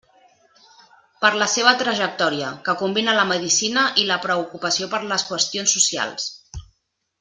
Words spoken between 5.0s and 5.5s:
les